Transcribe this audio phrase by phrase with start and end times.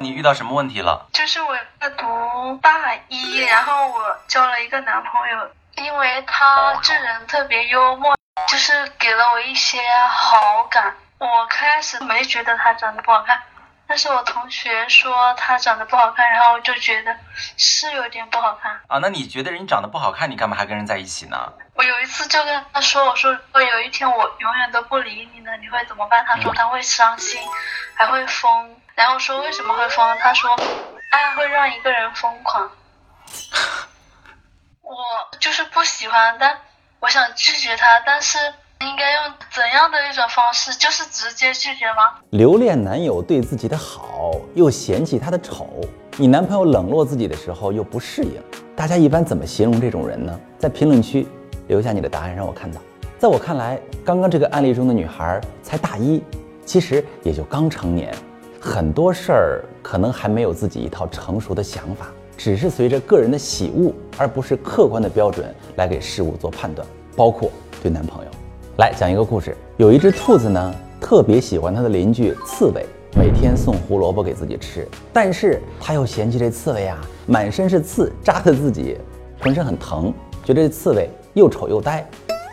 [0.00, 1.08] 你遇到什么问题了？
[1.12, 2.06] 就是我在读
[2.62, 5.50] 大一，然后我交了一个男朋友，
[5.84, 8.16] 因为他这人特别幽默，
[8.46, 10.94] 就是给了我一些好感。
[11.18, 13.42] 我开始没觉得他长得不好看，
[13.88, 17.16] 但是我同学说他长得不好看，然后我就觉得
[17.56, 18.70] 是有点不好看。
[18.86, 21.52] 啊，那你觉得人长得不好看，你干嘛还跟人在一起呢？
[21.72, 27.40] 我有一次就跟他说：“我说，如果有一天我永远都不理你了，你会怎么办？”他说他会伤心，
[27.96, 28.76] 还会疯。
[28.94, 30.18] 然后说为什么会疯？
[30.18, 30.54] 他说
[31.10, 32.70] 爱会让一个人疯狂。
[34.82, 34.96] 我
[35.40, 36.60] 就是不喜欢，但
[37.00, 38.38] 我想拒绝他，但是
[38.80, 40.72] 应该用怎样的一种方式？
[40.78, 42.14] 就是直接拒绝吗？
[42.30, 45.66] 留恋男友对自己的好，又嫌弃他的丑，
[46.16, 48.40] 你男朋友冷落自己的时候又不适应，
[48.76, 50.38] 大家一般怎么形容这种人呢？
[50.58, 51.26] 在评论区
[51.66, 52.80] 留下你的答案，让我看到。
[53.18, 56.22] 在我看来，刚刚这个案例中的女孩才大一，
[56.64, 58.14] 其实也就刚成年。
[58.60, 66.86] 很多事儿可能还没有自己一套成熟的想法，只是随着个人的喜恶，而不是客观的标准来给事物做判断。
[67.16, 67.50] 包括
[67.82, 68.30] 对男朋友，
[68.78, 69.56] 来讲一个故事。
[69.76, 78.96] 有一只兔子呢，特别喜欢它的邻居刺猬，每天送胡萝卜给自己吃，但是它又嫌弃这刺猬啊，满身是刺，扎得自己
[79.40, 82.06] 浑身很疼，觉得这刺猬又丑又呆。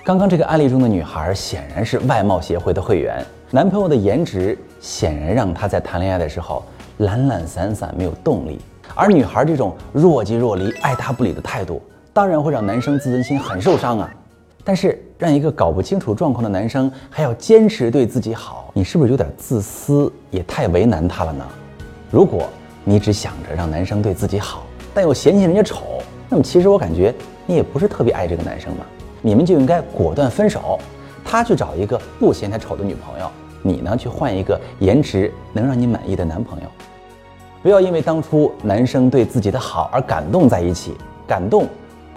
[0.03, 6.65] 刚刚这个案例中的女孩显然是外貌协会的会员，男朋友的颜值显然让她在谈恋爱的时候
[6.97, 8.59] 懒懒散散，没有动力。
[8.95, 11.79] 而女孩这种若即若离、爱答不理的态度，
[12.13, 14.11] 当然会让男生自尊心很受伤啊。
[14.65, 21.45] 但是让一个搞不清楚状况的男生还要坚持对自己好，你是不是有点自私，也太为难他了呢？
[22.09, 22.49] 如果
[22.83, 27.13] 你只想着让男生对自己好，但又嫌弃人家丑，那么其实我感觉
[27.45, 28.83] 你也不是特别爱这个男生嘛。
[29.21, 30.79] 你们就应该果断分手，
[31.23, 33.29] 他去找一个不嫌他丑的女朋友，
[33.61, 36.67] 你呢去换一个颜值能让你满意的男朋友。
[37.61, 40.95] 不要因为当初男生对自己的好而感动在一起，
[41.27, 41.67] 感动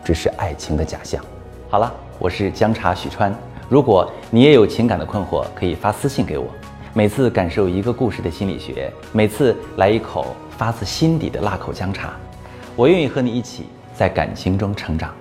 [0.02, 1.22] 只是爱情的假象。
[1.70, 3.32] 好了，我是姜茶许川，
[3.68, 6.48] 如果你也有情感的困惑，可以发私信给我。
[6.92, 12.10] 每次感受一个故事的心理学，每次来一口发自心底的辣口姜茶，
[12.74, 15.14] 我愿意和你一起在感情中成长。